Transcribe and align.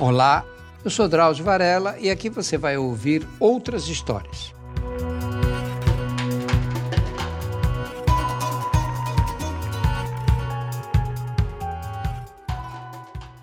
Olá, 0.00 0.46
eu 0.82 0.90
sou 0.90 1.06
Drauzio 1.06 1.44
Varela 1.44 1.94
e 1.98 2.08
aqui 2.08 2.30
você 2.30 2.56
vai 2.56 2.74
ouvir 2.78 3.22
outras 3.38 3.86
histórias. 3.86 4.54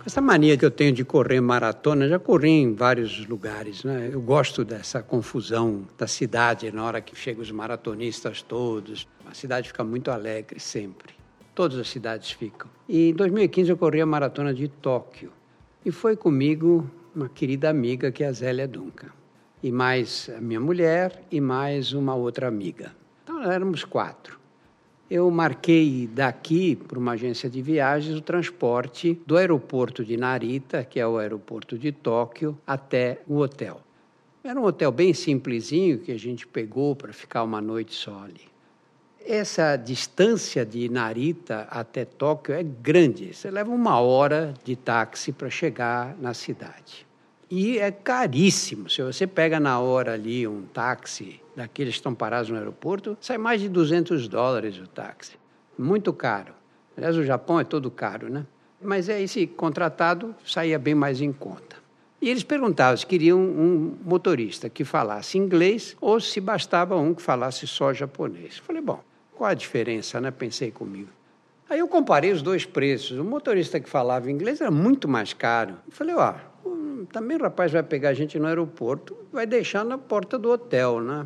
Essa 0.04 0.20
mania 0.20 0.57
que 0.57 0.66
eu 0.66 0.71
tenho 0.71 0.92
de 0.92 1.06
correr 1.06 1.39
maratona, 1.42 2.07
já 2.07 2.18
corri 2.18 2.50
em 2.50 2.74
vários 2.74 3.28
lugares, 3.28 3.84
né? 3.84 4.10
Eu 4.12 4.20
gosto 4.20 4.66
dessa 4.66 5.04
confusão 5.04 5.84
da 5.96 6.08
cidade 6.08 6.71
na 6.71 6.84
hora 6.84 7.00
que 7.02 7.16
chegam 7.16 7.44
os 7.44 7.52
maratonistas 7.52 8.42
todos. 8.42 9.08
A 9.30 9.36
cidade 9.36 9.68
fica 9.68 9.84
muito 9.84 10.10
alegre 10.10 10.60
sempre. 10.60 11.14
Todas 11.54 11.78
as 11.78 11.88
cidades 11.88 12.32
ficam. 12.32 12.68
E 12.89 13.10
em 13.10 13.14
2015 13.14 13.69
eu 13.69 13.78
corri 13.78 14.02
a 14.02 14.08
maratona 14.08 14.52
de 14.52 14.68
Tóquio. 14.68 15.36
E 15.86 15.92
foi 15.92 16.16
comigo 16.16 16.90
uma 17.16 17.30
querida 17.30 17.70
amiga 17.70 18.12
que 18.12 18.24
é 18.24 18.28
a 18.28 18.32
Zélia 18.32 18.68
Duncan. 18.68 19.10
E 19.64 19.72
mais 19.72 20.30
a 20.36 20.42
minha 20.42 20.60
mulher 20.60 21.24
e 21.32 21.42
mais 21.42 21.94
uma 21.94 22.14
outra 22.14 22.48
amiga. 22.48 22.94
Então 23.24 23.42
éramos 23.44 23.84
quatro. 23.84 24.40
Eu 25.10 25.32
marquei 25.32 26.10
daqui 26.12 26.76
para 26.76 27.00
uma 27.00 27.14
agência 27.14 27.50
de 27.50 27.62
viagens 27.62 28.18
o 28.18 28.22
transporte 28.22 29.20
do 29.26 29.38
aeroporto 29.38 30.04
de 30.04 30.18
Narita, 30.18 30.84
que 30.84 31.00
é 31.00 31.08
o 31.08 31.18
aeroporto 31.18 31.78
de 31.78 31.94
Tóquio, 31.94 32.58
até 32.67 33.22
o 33.25 33.38
hotel. 33.38 33.80
Era 34.44 34.59
um 34.59 34.66
hotel 34.66 34.92
bem 34.92 35.14
simplesinho 35.14 36.00
que 36.00 36.12
a 36.12 36.20
gente 36.20 36.45
pegou 36.45 36.95
para 36.95 37.14
ficar 37.14 37.44
uma 37.44 37.62
noite 37.62 37.94
só 37.95 38.23
ali. 38.23 38.42
Essa 39.30 39.76
distância 39.76 40.66
de 40.66 40.88
Narita 40.88 41.67
até 41.70 42.06
Tóquio 42.06 42.56
é 42.56 42.64
grande. 42.64 43.34
Você 43.34 43.52
leva 43.52 43.70
uma 43.70 44.00
hora 44.00 44.53
de 44.64 44.73
táxi 44.78 45.34
para 45.34 45.50
chegar 45.50 46.16
na 46.17 46.34
cidade. 46.34 47.06
E 47.52 47.78
é 47.78 47.92
caríssimo. 47.92 48.89
Se 48.89 49.03
você 49.03 49.28
pega 49.28 49.59
na 49.59 49.81
hora 49.81 50.14
ali 50.14 50.47
um 50.47 50.61
táxi 50.61 51.42
daqueles 51.53 51.95
que 51.95 52.00
estão 52.00 52.16
parados 52.16 52.50
no 52.50 52.56
aeroporto, 52.56 53.17
sai 53.19 53.38
mais 53.38 53.59
de 53.59 53.67
200 53.67 54.30
dólares 54.30 54.78
o 54.78 54.88
táxi. 54.88 55.34
Muito 55.78 56.14
caro. 56.14 56.53
Aliás, 56.95 57.17
o 57.17 57.23
Japão 57.25 57.59
é 57.59 57.66
todo 57.66 57.91
caro, 57.91 58.30
né? 58.30 58.45
Mas 58.81 59.09
é 59.09 59.22
esse 59.22 59.45
contratado 59.45 60.34
saía 60.45 60.80
bem 60.80 60.95
mais 60.95 61.19
em 61.19 61.34
conta. 61.34 61.75
E 62.22 62.30
eles 62.30 62.44
perguntavam 62.44 62.95
se 62.95 63.06
queriam 63.06 63.38
um 63.38 63.97
motorista 64.06 64.69
que 64.69 64.86
falasse 64.86 65.38
inglês 65.38 65.97
ou 66.00 66.17
se 66.22 66.39
bastava 66.39 66.95
um 66.95 67.14
que 67.14 67.22
falasse 67.22 67.67
só 67.67 67.94
japonês. 67.94 68.58
Falei, 68.59 68.81
bom, 68.81 69.03
qual 69.38 69.52
a 69.52 69.53
diferença, 69.53 70.19
né? 70.19 70.31
Pensei 70.31 70.71
comigo. 70.71 71.09
Aí 71.69 71.80
eu 71.80 71.88
comparei 71.88 72.31
os 72.31 72.41
dois 72.41 72.66
preços. 72.66 73.17
O 73.19 73.23
motorista 73.23 73.79
que 73.79 73.89
falava 73.89 74.31
inglês 74.31 74.61
era 74.61 74.71
muito 74.71 75.07
mais 75.07 75.33
caro. 75.33 75.75
Eu 75.85 75.94
falei, 75.94 76.16
ó, 76.16 76.33
também 77.11 77.38
o 77.38 77.41
rapaz 77.41 77.71
vai 77.71 77.83
pegar 77.83 78.09
a 78.09 78.13
gente 78.13 78.39
no 78.39 78.47
aeroporto, 78.47 79.16
vai 79.31 79.45
deixar 79.45 79.85
na 79.85 79.97
porta 79.97 80.38
do 80.38 80.49
hotel, 80.49 81.02
né? 81.02 81.25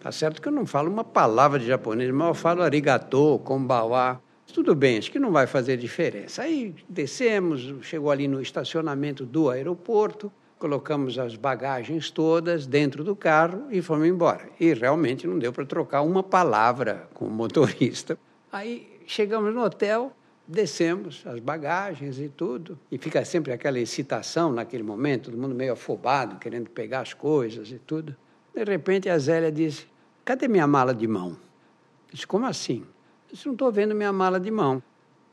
Tá 0.00 0.10
certo 0.10 0.42
que 0.42 0.48
eu 0.48 0.52
não 0.52 0.66
falo 0.66 0.90
uma 0.90 1.04
palavra 1.04 1.58
de 1.58 1.66
japonês, 1.66 2.10
mas 2.10 2.28
eu 2.28 2.34
falo 2.34 2.62
arigato, 2.62 3.40
konbawa. 3.44 4.20
Tudo 4.52 4.74
bem, 4.74 4.98
acho 4.98 5.10
que 5.10 5.18
não 5.18 5.30
vai 5.30 5.46
fazer 5.46 5.76
diferença. 5.76 6.42
Aí 6.42 6.74
descemos, 6.88 7.74
chegou 7.82 8.10
ali 8.10 8.28
no 8.28 8.42
estacionamento 8.42 9.24
do 9.24 9.48
aeroporto, 9.48 10.30
colocamos 10.62 11.18
as 11.18 11.34
bagagens 11.34 12.08
todas 12.08 12.68
dentro 12.68 13.02
do 13.02 13.16
carro 13.16 13.66
e 13.68 13.82
fomos 13.82 14.06
embora. 14.06 14.48
E 14.60 14.72
realmente 14.72 15.26
não 15.26 15.36
deu 15.36 15.52
para 15.52 15.66
trocar 15.66 16.02
uma 16.02 16.22
palavra 16.22 17.08
com 17.14 17.24
o 17.24 17.30
motorista. 17.30 18.16
Aí 18.52 19.00
chegamos 19.04 19.52
no 19.52 19.60
hotel, 19.60 20.12
descemos 20.46 21.24
as 21.26 21.40
bagagens 21.40 22.20
e 22.20 22.28
tudo, 22.28 22.78
e 22.92 22.96
fica 22.96 23.24
sempre 23.24 23.52
aquela 23.52 23.80
excitação 23.80 24.52
naquele 24.52 24.84
momento, 24.84 25.32
todo 25.32 25.36
mundo 25.40 25.52
meio 25.52 25.72
afobado, 25.72 26.36
querendo 26.36 26.70
pegar 26.70 27.00
as 27.00 27.12
coisas 27.12 27.72
e 27.72 27.80
tudo. 27.80 28.14
De 28.54 28.62
repente 28.62 29.08
a 29.08 29.18
Zélia 29.18 29.50
disse: 29.50 29.88
Cadê 30.24 30.46
minha 30.46 30.68
mala 30.68 30.94
de 30.94 31.08
mão? 31.08 31.30
Eu 31.30 32.12
disse: 32.12 32.26
Como 32.26 32.46
assim? 32.46 32.84
Eu 33.28 33.34
disse: 33.34 33.46
Não 33.46 33.54
estou 33.54 33.72
vendo 33.72 33.96
minha 33.96 34.12
mala 34.12 34.38
de 34.38 34.50
mão. 34.52 34.80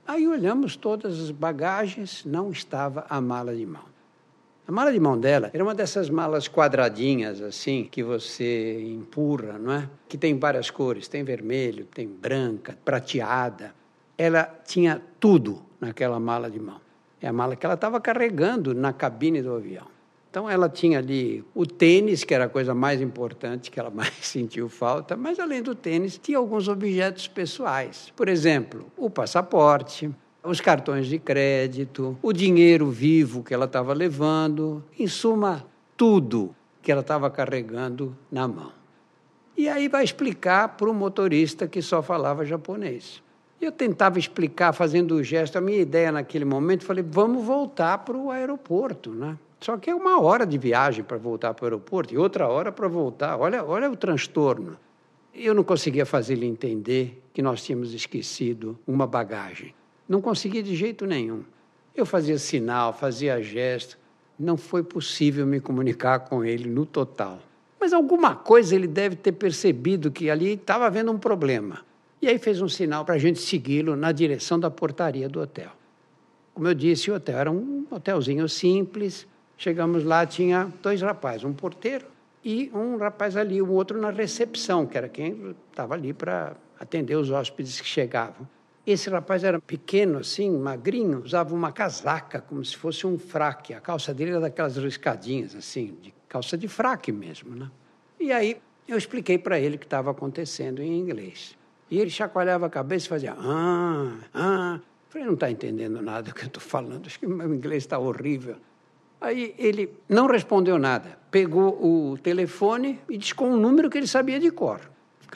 Aí 0.07 0.27
olhamos 0.27 0.75
todas 0.75 1.19
as 1.19 1.29
bagagens, 1.29 2.25
não 2.25 2.49
estava 2.49 3.05
a 3.07 3.21
mala 3.21 3.55
de 3.55 3.67
mão. 3.67 3.98
A 4.69 4.71
mala 4.71 4.93
de 4.93 4.99
mão 4.99 5.19
dela 5.19 5.49
era 5.51 5.63
uma 5.63 5.73
dessas 5.73 6.11
malas 6.11 6.47
quadradinhas, 6.47 7.41
assim, 7.41 7.89
que 7.89 8.03
você 8.03 8.79
empurra, 8.79 9.57
não 9.57 9.73
é? 9.73 9.89
Que 10.07 10.15
tem 10.15 10.37
várias 10.37 10.69
cores: 10.69 11.07
tem 11.07 11.23
vermelho, 11.23 11.85
tem 11.85 12.07
branca, 12.07 12.77
prateada. 12.85 13.73
Ela 14.15 14.43
tinha 14.67 15.01
tudo 15.19 15.59
naquela 15.81 16.19
mala 16.19 16.51
de 16.51 16.59
mão. 16.59 16.79
É 17.19 17.27
a 17.27 17.33
mala 17.33 17.55
que 17.55 17.65
ela 17.65 17.73
estava 17.73 17.99
carregando 17.99 18.75
na 18.75 18.93
cabine 18.93 19.41
do 19.41 19.55
avião. 19.55 19.87
Então 20.29 20.47
ela 20.47 20.69
tinha 20.69 20.99
ali 20.99 21.43
o 21.55 21.65
tênis, 21.65 22.23
que 22.23 22.35
era 22.35 22.45
a 22.45 22.49
coisa 22.49 22.75
mais 22.75 23.01
importante, 23.01 23.71
que 23.71 23.79
ela 23.79 23.89
mais 23.89 24.13
sentiu 24.21 24.69
falta, 24.69 25.17
mas 25.17 25.39
além 25.39 25.63
do 25.63 25.73
tênis, 25.73 26.19
tinha 26.19 26.37
alguns 26.37 26.67
objetos 26.67 27.27
pessoais. 27.27 28.13
Por 28.15 28.29
exemplo, 28.29 28.85
o 28.95 29.09
passaporte, 29.09 30.11
os 30.43 30.61
cartões 30.61 31.07
de 31.07 31.19
crédito, 31.19 32.17
o 32.21 32.31
dinheiro 32.31 32.89
vivo 32.89 33.43
que 33.43 33.53
ela 33.53 33.65
estava 33.65 33.93
levando, 33.93 34.83
em 34.97 35.07
suma, 35.07 35.65
tudo 35.97 36.55
que 36.81 36.91
ela 36.91 37.01
estava 37.01 37.29
carregando 37.29 38.15
na 38.31 38.47
mão. 38.47 38.71
E 39.57 39.67
aí 39.67 39.89
vai 39.89 40.03
explicar 40.03 40.69
para 40.77 40.89
o 40.89 40.93
motorista 40.93 41.67
que 41.67 41.81
só 41.81 42.01
falava 42.01 42.45
japonês. 42.45 43.21
Eu 43.59 43.73
tentava 43.73 44.17
explicar, 44.17 44.71
fazendo 44.71 45.15
o 45.15 45.23
gesto, 45.23 45.57
a 45.57 45.61
minha 45.61 45.79
ideia 45.79 46.13
naquele 46.13 46.45
momento, 46.45 46.85
falei, 46.85 47.03
vamos 47.05 47.43
voltar 47.45 47.97
para 47.99 48.15
o 48.15 48.31
aeroporto, 48.31 49.11
né? 49.11 49.37
Só 49.59 49.75
que 49.75 49.89
é 49.89 49.95
uma 49.95 50.21
hora 50.21 50.45
de 50.45 50.57
viagem 50.57 51.03
para 51.03 51.17
voltar 51.17 51.53
para 51.53 51.63
o 51.63 51.65
aeroporto 51.65 52.13
e 52.13 52.17
outra 52.17 52.47
hora 52.47 52.71
para 52.71 52.87
voltar. 52.87 53.37
Olha, 53.37 53.61
olha 53.61 53.91
o 53.91 53.97
transtorno. 53.97 54.77
Eu 55.35 55.53
não 55.53 55.65
conseguia 55.65 56.05
fazer 56.05 56.33
ele 56.33 56.45
entender 56.45 57.21
que 57.33 57.41
nós 57.41 57.61
tínhamos 57.61 57.93
esquecido 57.93 58.79
uma 58.87 59.05
bagagem. 59.05 59.73
Não 60.09 60.19
conseguia 60.19 60.63
de 60.63 60.75
jeito 60.75 61.05
nenhum. 61.05 61.43
Eu 61.95 62.03
fazia 62.03 62.39
sinal, 62.39 62.91
fazia 62.91 63.39
gesto. 63.43 63.95
Não 64.39 64.57
foi 64.57 64.81
possível 64.81 65.45
me 65.45 65.59
comunicar 65.59 66.21
com 66.21 66.43
ele 66.43 66.67
no 66.67 66.83
total. 66.83 67.39
Mas 67.79 67.93
alguma 67.93 68.35
coisa 68.35 68.73
ele 68.73 68.87
deve 68.87 69.15
ter 69.15 69.33
percebido 69.33 70.09
que 70.09 70.27
ali 70.27 70.53
estava 70.53 70.87
havendo 70.87 71.11
um 71.11 71.19
problema. 71.19 71.85
E 72.19 72.27
aí 72.27 72.39
fez 72.39 72.59
um 72.59 72.67
sinal 72.67 73.05
para 73.05 73.15
a 73.15 73.17
gente 73.19 73.39
segui-lo 73.39 73.95
na 73.95 74.11
direção 74.11 74.59
da 74.59 74.71
portaria 74.71 75.29
do 75.29 75.39
hotel. 75.39 75.69
Como 76.55 76.67
eu 76.67 76.73
disse, 76.73 77.11
o 77.11 77.15
hotel 77.15 77.37
era 77.37 77.51
um 77.51 77.85
hotelzinho 77.91 78.49
simples. 78.49 79.27
Chegamos 79.57 80.03
lá, 80.03 80.25
tinha 80.25 80.73
dois 80.81 81.01
rapazes, 81.01 81.43
um 81.43 81.53
porteiro 81.53 82.05
e 82.43 82.71
um 82.73 82.97
rapaz 82.97 83.37
ali, 83.37 83.61
o 83.61 83.69
outro 83.69 84.01
na 84.01 84.09
recepção, 84.09 84.87
que 84.87 84.97
era 84.97 85.07
quem 85.07 85.55
estava 85.69 85.93
ali 85.93 86.13
para 86.13 86.55
atender 86.79 87.15
os 87.15 87.29
hóspedes 87.29 87.79
que 87.79 87.87
chegavam. 87.87 88.47
Esse 88.91 89.07
rapaz 89.07 89.43
era 89.43 89.61
pequeno 89.61 90.17
assim, 90.17 90.49
magrinho, 90.49 91.21
usava 91.23 91.53
uma 91.53 91.71
casaca, 91.71 92.41
como 92.41 92.65
se 92.65 92.75
fosse 92.75 93.05
um 93.05 93.19
fraque. 93.19 93.71
A 93.71 93.79
calça 93.79 94.11
dele 94.15 94.31
era 94.31 94.39
daquelas 94.39 94.77
riscadinhas 94.77 95.53
assim, 95.55 95.95
de 96.01 96.11
calça 96.27 96.57
de 96.57 96.67
fraque 96.67 97.11
mesmo, 97.11 97.55
né? 97.55 97.69
E 98.19 98.31
aí 98.31 98.57
eu 98.87 98.97
expliquei 98.97 99.37
para 99.37 99.59
ele 99.59 99.75
o 99.75 99.79
que 99.79 99.85
estava 99.85 100.09
acontecendo 100.09 100.81
em 100.81 100.97
inglês. 100.97 101.55
E 101.91 101.99
ele 101.99 102.09
chacoalhava 102.09 102.65
a 102.65 102.69
cabeça 102.69 103.05
e 103.05 103.09
fazia 103.09 103.35
ah, 103.37 104.17
ah. 104.33 104.79
Falei, 105.09 105.27
não 105.27 105.35
está 105.35 105.51
entendendo 105.51 106.01
nada 106.01 106.23
do 106.23 106.33
que 106.33 106.41
eu 106.41 106.47
estou 106.47 106.61
falando, 106.61 107.05
acho 107.05 107.19
que 107.19 107.27
meu 107.27 107.53
inglês 107.53 107.83
está 107.83 107.99
horrível. 107.99 108.55
Aí 109.21 109.53
ele 109.59 109.93
não 110.09 110.25
respondeu 110.25 110.79
nada, 110.79 111.19
pegou 111.29 111.77
o 111.79 112.17
telefone 112.17 112.99
e 113.07 113.19
discou 113.19 113.49
um 113.49 113.57
número 113.57 113.87
que 113.87 113.99
ele 113.99 114.07
sabia 114.07 114.39
de 114.39 114.49
cor. 114.49 114.81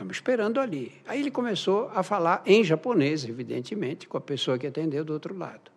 Ficamos 0.04 0.18
esperando 0.18 0.60
ali. 0.60 0.92
Aí 1.08 1.22
ele 1.22 1.32
começou 1.32 1.90
a 1.94 2.04
falar 2.04 2.44
em 2.46 2.62
japonês, 2.64 3.24
evidentemente, 3.24 4.08
com 4.08 4.18
a 4.18 4.22
pessoa 4.22 4.58
que 4.58 4.68
atendeu 4.68 5.06
do 5.06 5.14
outro 5.14 5.38
lado. 5.38 5.72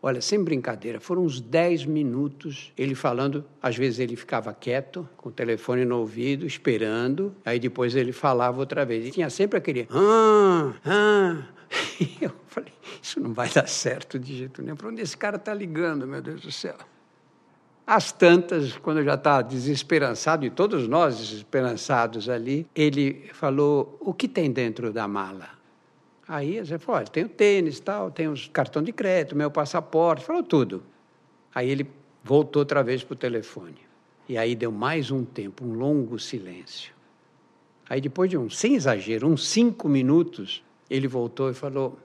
Olha, 0.00 0.20
sem 0.20 0.42
brincadeira, 0.42 1.00
foram 1.00 1.24
uns 1.24 1.40
10 1.40 1.84
minutos 1.84 2.72
ele 2.78 2.94
falando. 2.94 3.44
Às 3.60 3.76
vezes 3.76 3.98
ele 3.98 4.14
ficava 4.14 4.54
quieto, 4.54 5.08
com 5.16 5.30
o 5.30 5.32
telefone 5.32 5.84
no 5.84 5.98
ouvido, 5.98 6.46
esperando. 6.46 7.34
Aí 7.44 7.58
depois 7.58 7.96
ele 7.96 8.12
falava 8.12 8.60
outra 8.60 8.84
vez. 8.84 9.04
E 9.04 9.10
tinha 9.10 9.28
sempre 9.30 9.58
aquele. 9.58 9.88
Ah, 9.90 10.72
ah. 10.86 11.42
E 12.00 12.18
eu 12.24 12.30
falei: 12.46 12.72
Isso 13.02 13.18
não 13.18 13.34
vai 13.34 13.48
dar 13.48 13.68
certo 13.68 14.16
de 14.16 14.36
jeito 14.36 14.62
nenhum. 14.62 14.76
Para 14.76 14.88
onde 14.88 15.02
esse 15.02 15.16
cara 15.16 15.36
está 15.36 15.52
ligando, 15.52 16.06
meu 16.06 16.22
Deus 16.22 16.40
do 16.40 16.52
céu? 16.52 16.76
Às 17.86 18.10
tantas, 18.10 18.76
quando 18.76 19.04
já 19.04 19.14
está 19.14 19.40
desesperançado, 19.40 20.44
e 20.44 20.50
todos 20.50 20.88
nós 20.88 21.18
desesperançados 21.18 22.28
ali, 22.28 22.66
ele 22.74 23.30
falou: 23.32 23.96
O 24.00 24.12
que 24.12 24.26
tem 24.26 24.50
dentro 24.50 24.92
da 24.92 25.06
mala? 25.06 25.50
Aí 26.26 26.58
você 26.58 26.80
falou: 26.80 26.98
Olha, 26.98 27.06
tem 27.06 27.24
o 27.24 27.28
tênis, 27.28 27.78
tal, 27.78 28.10
tem 28.10 28.26
os 28.26 28.48
cartão 28.48 28.82
de 28.82 28.92
crédito, 28.92 29.36
meu 29.36 29.52
passaporte, 29.52 30.24
falou 30.24 30.42
tudo. 30.42 30.82
Aí 31.54 31.70
ele 31.70 31.88
voltou 32.24 32.62
outra 32.62 32.82
vez 32.82 33.04
para 33.04 33.14
o 33.14 33.16
telefone. 33.16 33.78
E 34.28 34.36
aí 34.36 34.56
deu 34.56 34.72
mais 34.72 35.12
um 35.12 35.24
tempo, 35.24 35.64
um 35.64 35.72
longo 35.72 36.18
silêncio. 36.18 36.92
Aí 37.88 38.00
depois 38.00 38.28
de 38.28 38.36
um, 38.36 38.50
sem 38.50 38.74
exagero, 38.74 39.28
uns 39.28 39.46
cinco 39.46 39.88
minutos, 39.88 40.60
ele 40.90 41.06
voltou 41.06 41.50
e 41.50 41.54
falou: 41.54 41.96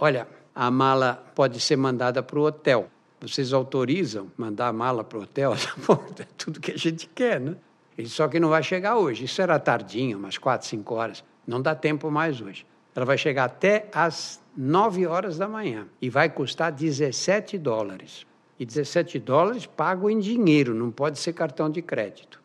Olha, 0.00 0.26
a 0.52 0.68
mala 0.68 1.24
pode 1.36 1.60
ser 1.60 1.76
mandada 1.76 2.24
para 2.24 2.40
o 2.40 2.42
hotel 2.42 2.90
vocês 3.20 3.52
autorizam 3.52 4.30
mandar 4.36 4.68
a 4.68 4.72
mala 4.72 5.02
para 5.02 5.18
o 5.18 5.22
hotel? 5.22 5.54
é 6.18 6.26
tudo 6.36 6.60
que 6.60 6.72
a 6.72 6.76
gente 6.76 7.08
quer, 7.08 7.40
né? 7.40 7.56
Ele 7.96 8.08
só 8.08 8.28
que 8.28 8.38
não 8.38 8.48
vai 8.48 8.62
chegar 8.62 8.96
hoje. 8.96 9.24
Isso 9.24 9.42
era 9.42 9.58
tardinho, 9.58 10.18
umas 10.18 10.38
quatro, 10.38 10.68
cinco 10.68 10.94
horas. 10.94 11.24
Não 11.46 11.60
dá 11.60 11.74
tempo 11.74 12.10
mais 12.10 12.40
hoje. 12.40 12.64
Ela 12.94 13.04
vai 13.04 13.18
chegar 13.18 13.44
até 13.44 13.88
às 13.92 14.40
9 14.56 15.06
horas 15.06 15.36
da 15.36 15.48
manhã 15.48 15.88
e 16.00 16.08
vai 16.08 16.28
custar 16.28 16.70
17 16.70 17.58
dólares. 17.58 18.26
E 18.58 18.64
17 18.64 19.18
dólares 19.18 19.66
pago 19.66 20.10
em 20.10 20.18
dinheiro, 20.18 20.74
não 20.74 20.90
pode 20.90 21.18
ser 21.18 21.32
cartão 21.32 21.70
de 21.70 21.80
crédito. 21.82 22.37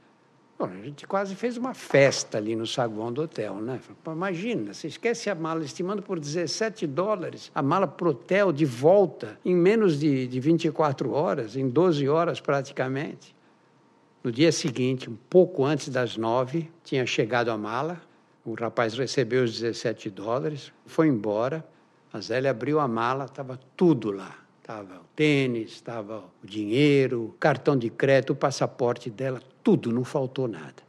Bom, 0.63 0.69
a 0.80 0.86
gente 0.86 1.06
quase 1.06 1.36
fez 1.36 1.57
uma 1.57 1.74
festa 1.74 2.38
ali 2.38 2.56
no 2.56 2.65
saguão 2.65 3.12
do 3.12 3.24
hotel, 3.24 3.56
né? 3.56 3.81
Imagina, 4.07 4.74
você 4.74 4.88
esquece 4.88 5.30
a 5.30 5.36
mala, 5.36 5.62
estimando 5.62 6.01
por 6.01 6.18
17 6.18 6.88
dólares, 6.88 7.51
a 7.54 7.62
mala 7.62 7.86
pro 7.86 8.12
hotel 8.12 8.54
de 8.54 8.63
volta 8.63 9.38
em 9.44 9.54
menos 9.54 10.00
de, 10.00 10.25
de 10.25 10.39
24 10.39 11.12
horas, 11.12 11.57
em 11.57 11.68
12 11.68 12.07
horas 12.07 12.39
praticamente. 12.39 13.36
No 14.24 14.31
dia 14.31 14.54
seguinte, 14.54 15.10
um 15.10 15.18
pouco 15.30 15.65
antes 15.65 15.89
das 15.89 16.15
nove, 16.15 16.71
tinha 16.81 17.06
chegado 17.06 17.50
a 17.50 17.57
mala, 17.57 18.01
o 18.45 18.54
rapaz 18.54 18.94
recebeu 18.94 19.44
os 19.44 19.59
17 19.59 20.09
dólares, 20.09 20.71
foi 20.86 21.09
embora, 21.09 21.68
a 22.13 22.21
Zélia 22.21 22.51
abriu 22.51 22.80
a 22.80 22.88
mala, 22.88 23.25
estava 23.25 23.59
tudo 23.75 24.12
lá. 24.12 24.38
Estava 24.62 24.95
o 24.95 25.06
tênis, 25.13 25.71
estava 25.71 26.19
o 26.42 26.48
dinheiro, 26.48 27.25
o 27.25 27.33
cartão 27.33 27.77
de 27.77 27.89
crédito, 27.89 28.31
o 28.31 28.36
passaporte 28.36 29.09
dela, 29.09 29.42
tudo, 29.63 29.92
não 29.92 30.04
faltou 30.04 30.48
nada. 30.48 30.83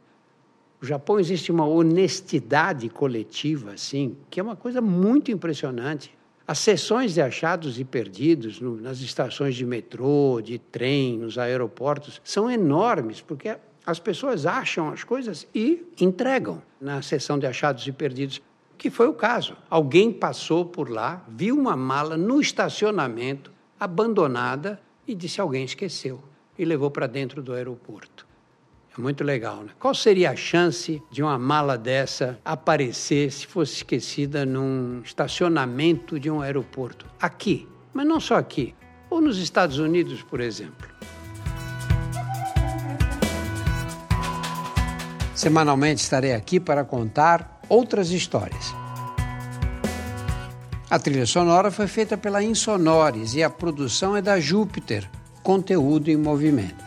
No 0.81 0.87
Japão 0.87 1.19
existe 1.19 1.51
uma 1.51 1.65
honestidade 1.65 2.89
coletiva, 2.89 3.71
assim, 3.71 4.17
que 4.29 4.39
é 4.39 4.43
uma 4.43 4.55
coisa 4.55 4.81
muito 4.81 5.31
impressionante. 5.31 6.15
As 6.47 6.59
sessões 6.59 7.13
de 7.13 7.21
achados 7.21 7.79
e 7.79 7.83
perdidos 7.83 8.59
no, 8.59 8.79
nas 8.79 8.99
estações 8.99 9.55
de 9.55 9.65
metrô, 9.65 10.41
de 10.43 10.59
trem, 10.59 11.17
nos 11.17 11.37
aeroportos, 11.37 12.21
são 12.23 12.51
enormes, 12.51 13.19
porque 13.19 13.57
as 13.85 13.99
pessoas 13.99 14.45
acham 14.45 14.89
as 14.89 15.03
coisas 15.03 15.47
e 15.55 15.83
entregam 15.99 16.61
na 16.79 17.01
sessão 17.01 17.39
de 17.39 17.47
achados 17.47 17.87
e 17.87 17.91
perdidos, 17.91 18.41
que 18.77 18.89
foi 18.89 19.07
o 19.07 19.13
caso. 19.13 19.55
Alguém 19.69 20.11
passou 20.11 20.65
por 20.65 20.89
lá, 20.89 21.25
viu 21.27 21.57
uma 21.57 21.75
mala 21.75 22.17
no 22.17 22.41
estacionamento, 22.41 23.51
abandonada 23.79 24.79
e 25.07 25.15
disse 25.15 25.39
alguém 25.39 25.63
esqueceu 25.63 26.21
e 26.57 26.65
levou 26.65 26.89
para 26.89 27.07
dentro 27.07 27.41
do 27.41 27.53
aeroporto. 27.53 28.24
É 28.97 29.01
muito 29.01 29.25
legal, 29.25 29.57
né? 29.63 29.71
Qual 29.77 29.93
seria 29.93 30.31
a 30.31 30.35
chance 30.37 31.03
de 31.11 31.21
uma 31.21 31.37
mala 31.37 31.77
dessa 31.77 32.39
aparecer 32.45 33.29
se 33.29 33.45
fosse 33.45 33.73
esquecida 33.73 34.45
num 34.45 35.01
estacionamento 35.03 36.17
de 36.17 36.31
um 36.31 36.39
aeroporto? 36.39 37.05
Aqui, 37.19 37.67
mas 37.93 38.07
não 38.07 38.21
só 38.21 38.35
aqui, 38.35 38.73
ou 39.09 39.19
nos 39.19 39.37
Estados 39.37 39.79
Unidos, 39.79 40.21
por 40.23 40.39
exemplo. 40.39 40.87
Semanalmente 45.35 46.01
estarei 46.01 46.33
aqui 46.33 46.57
para 46.57 46.85
contar 46.85 47.59
outras 47.67 48.11
histórias. 48.11 48.73
A 50.89 50.97
trilha 50.97 51.25
sonora 51.25 51.69
foi 51.69 51.87
feita 51.87 52.15
pela 52.15 52.41
Insonores 52.41 53.33
e 53.33 53.43
a 53.43 53.49
produção 53.49 54.15
é 54.15 54.21
da 54.21 54.39
Júpiter, 54.39 55.09
conteúdo 55.43 56.09
em 56.09 56.15
movimento. 56.15 56.84